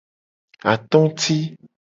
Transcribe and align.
Atoti. 0.73 1.37